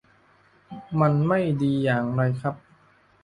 [0.99, 2.55] มันไม่ดีอย่างไรครับ